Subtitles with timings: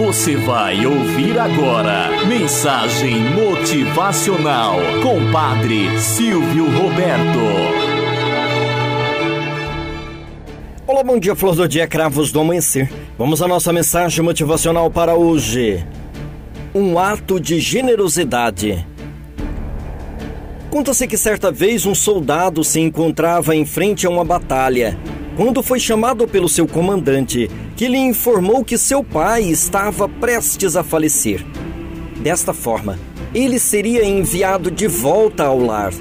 [0.00, 7.38] Você vai ouvir agora Mensagem Motivacional com Padre Silvio Roberto.
[10.86, 12.90] Olá, bom dia, flor do dia, cravos do amanhecer.
[13.18, 15.86] Vamos à nossa mensagem motivacional para hoje.
[16.74, 18.86] Um ato de generosidade.
[20.70, 24.98] Conta-se que certa vez um soldado se encontrava em frente a uma batalha
[25.40, 30.84] quando foi chamado pelo seu comandante, que lhe informou que seu pai estava prestes a
[30.84, 31.42] falecer.
[32.18, 32.98] Desta forma,
[33.34, 35.94] ele seria enviado de volta ao lar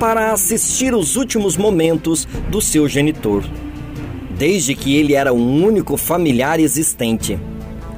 [0.00, 3.44] para assistir os últimos momentos do seu genitor,
[4.36, 7.38] desde que ele era o único familiar existente.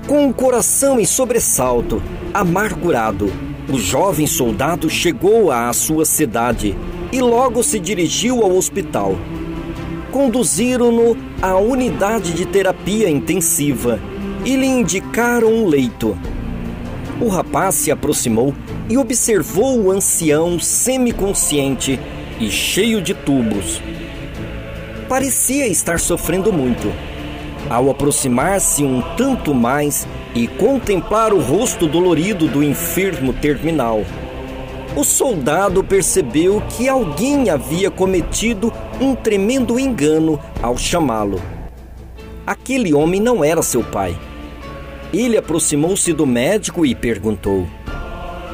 [0.06, 2.02] Com o coração em sobressalto,
[2.34, 3.32] amargurado,
[3.72, 6.76] o jovem soldado chegou à sua cidade
[7.10, 9.16] e logo se dirigiu ao hospital
[10.12, 13.98] conduziram-no à unidade de terapia intensiva
[14.44, 16.16] e lhe indicaram um leito.
[17.20, 18.54] O rapaz se aproximou
[18.88, 21.98] e observou o ancião semiconsciente
[22.38, 23.80] e cheio de tubos.
[25.08, 26.92] Parecia estar sofrendo muito.
[27.70, 34.02] Ao aproximar-se um tanto mais e contemplar o rosto dolorido do enfermo terminal,
[34.96, 38.72] o soldado percebeu que alguém havia cometido
[39.02, 41.42] um tremendo engano ao chamá-lo.
[42.46, 44.16] Aquele homem não era seu pai.
[45.12, 47.66] Ele aproximou-se do médico e perguntou: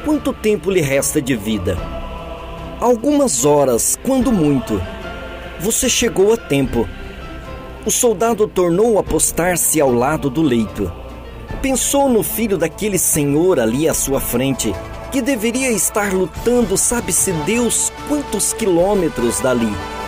[0.03, 1.77] Quanto tempo lhe resta de vida?
[2.79, 4.81] Algumas horas, quando muito.
[5.59, 6.87] Você chegou a tempo.
[7.85, 10.91] O soldado tornou a postar-se ao lado do leito.
[11.61, 14.73] Pensou no filho daquele senhor ali à sua frente
[15.11, 19.98] que deveria estar lutando, sabe-se Deus quantos quilômetros dali.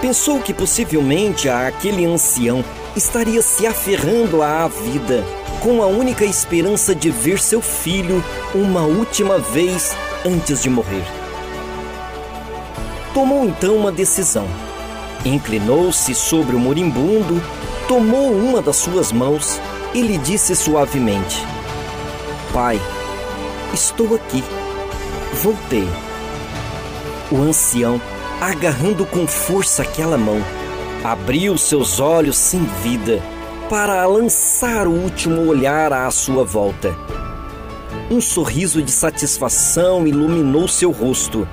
[0.00, 2.64] Pensou que possivelmente aquele ancião
[2.96, 5.24] estaria se aferrando à vida,
[5.62, 8.22] com a única esperança de ver seu filho
[8.54, 11.04] uma última vez antes de morrer.
[13.12, 14.46] Tomou então uma decisão.
[15.24, 17.42] Inclinou-se sobre o moribundo,
[17.88, 19.60] tomou uma das suas mãos
[19.92, 21.44] e lhe disse suavemente:
[22.52, 22.80] Pai,
[23.72, 24.42] Estou aqui.
[25.42, 25.86] Voltei.
[27.30, 28.00] O ancião,
[28.40, 30.38] agarrando com força aquela mão,
[31.04, 33.22] abriu seus olhos sem vida
[33.68, 36.96] para lançar o último olhar à sua volta.
[38.10, 41.46] Um sorriso de satisfação iluminou seu rosto.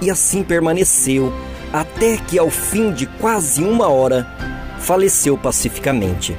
[0.00, 1.32] E assim permaneceu
[1.72, 4.26] até que, ao fim de quase uma hora,
[4.78, 6.36] faleceu pacificamente.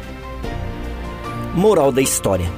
[1.54, 2.50] Moral da história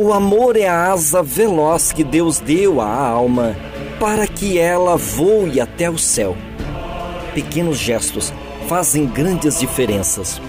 [0.00, 3.54] o amor é a asa veloz que Deus deu à alma
[4.00, 6.34] para que ela voe até o céu.
[7.34, 8.32] Pequenos gestos
[8.66, 10.40] fazem grandes diferenças.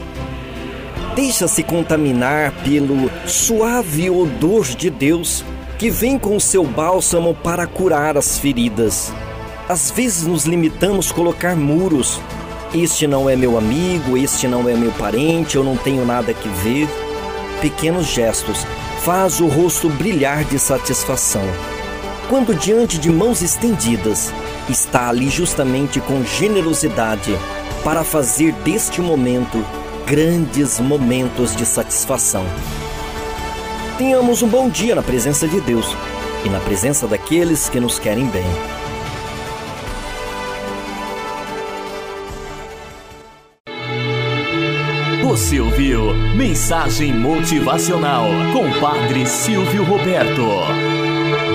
[1.13, 5.44] Deixa-se contaminar pelo suave odor de Deus
[5.78, 9.11] que vem com seu bálsamo para curar as feridas.
[9.67, 12.22] Às vezes nos limitamos a colocar muros.
[12.73, 16.47] Este não é meu amigo, este não é meu parente, eu não tenho nada que
[16.47, 16.88] ver.
[17.59, 18.66] Pequenos gestos
[19.03, 21.44] faz o rosto brilhar de satisfação.
[22.31, 24.33] Quando diante de mãos estendidas,
[24.69, 27.37] está ali justamente com generosidade
[27.83, 29.61] para fazer deste momento
[30.07, 32.45] grandes momentos de satisfação.
[33.97, 35.85] Tenhamos um bom dia na presença de Deus
[36.45, 38.45] e na presença daqueles que nos querem bem.
[45.21, 51.50] Você ouviu Mensagem Motivacional com Padre Silvio Roberto.